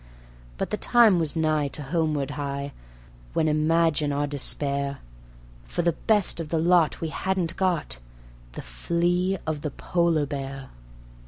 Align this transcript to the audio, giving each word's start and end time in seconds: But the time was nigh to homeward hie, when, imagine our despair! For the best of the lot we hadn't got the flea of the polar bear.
But 0.57 0.71
the 0.71 0.77
time 0.77 1.19
was 1.19 1.35
nigh 1.35 1.67
to 1.67 1.83
homeward 1.83 2.31
hie, 2.31 2.73
when, 3.33 3.47
imagine 3.47 4.11
our 4.11 4.25
despair! 4.25 4.97
For 5.65 5.83
the 5.83 5.91
best 5.93 6.39
of 6.39 6.49
the 6.49 6.57
lot 6.57 7.01
we 7.01 7.09
hadn't 7.09 7.55
got 7.55 7.99
the 8.53 8.63
flea 8.63 9.37
of 9.45 9.61
the 9.61 9.69
polar 9.69 10.25
bear. 10.25 10.69